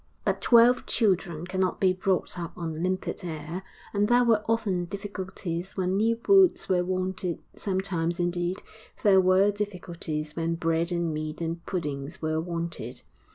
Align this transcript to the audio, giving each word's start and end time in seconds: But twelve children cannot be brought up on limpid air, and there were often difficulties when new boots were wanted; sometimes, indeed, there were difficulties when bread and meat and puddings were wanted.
But 0.25 0.41
twelve 0.41 0.87
children 0.87 1.45
cannot 1.45 1.79
be 1.79 1.93
brought 1.93 2.39
up 2.39 2.53
on 2.57 2.81
limpid 2.81 3.23
air, 3.23 3.61
and 3.93 4.07
there 4.07 4.23
were 4.23 4.41
often 4.49 4.85
difficulties 4.85 5.77
when 5.77 5.95
new 5.95 6.15
boots 6.15 6.67
were 6.67 6.83
wanted; 6.83 7.37
sometimes, 7.55 8.19
indeed, 8.19 8.63
there 9.03 9.21
were 9.21 9.51
difficulties 9.51 10.35
when 10.35 10.55
bread 10.55 10.91
and 10.91 11.13
meat 11.13 11.39
and 11.39 11.63
puddings 11.67 12.19
were 12.19 12.41
wanted. 12.41 13.03